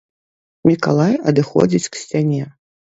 [0.69, 2.43] Мікалай адыходзіць к сцяне.